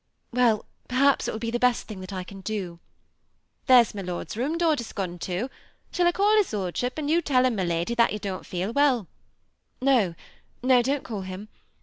[0.33, 2.79] ''Wen, perhaps it will be the best thing I can do."
[3.63, 5.47] *^ There 's my lord's nmm door just gone ta
[5.91, 8.73] Shall I call his lordship, and you tell him, my lady, that yoa don't feel
[8.73, 9.05] well?" ^
[9.79, 10.15] No,
[10.63, 11.49] no, don't call him.